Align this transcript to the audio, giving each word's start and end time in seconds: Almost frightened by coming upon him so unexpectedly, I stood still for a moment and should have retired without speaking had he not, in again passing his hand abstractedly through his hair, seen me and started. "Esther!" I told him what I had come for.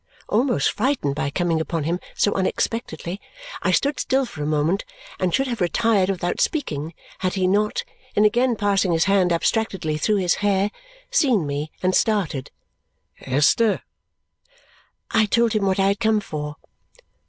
Almost 0.27 0.71
frightened 0.71 1.13
by 1.13 1.29
coming 1.29 1.61
upon 1.61 1.83
him 1.83 1.99
so 2.15 2.33
unexpectedly, 2.33 3.21
I 3.61 3.69
stood 3.71 3.99
still 3.99 4.25
for 4.25 4.41
a 4.41 4.47
moment 4.47 4.83
and 5.19 5.31
should 5.31 5.45
have 5.45 5.61
retired 5.61 6.09
without 6.09 6.41
speaking 6.41 6.95
had 7.19 7.35
he 7.35 7.45
not, 7.45 7.83
in 8.15 8.25
again 8.25 8.55
passing 8.55 8.93
his 8.93 9.03
hand 9.03 9.31
abstractedly 9.31 9.97
through 9.99 10.15
his 10.17 10.33
hair, 10.41 10.71
seen 11.11 11.45
me 11.45 11.71
and 11.83 11.93
started. 11.93 12.49
"Esther!" 13.19 13.83
I 15.11 15.27
told 15.27 15.53
him 15.53 15.67
what 15.67 15.79
I 15.79 15.89
had 15.89 15.99
come 15.99 16.19
for. 16.19 16.55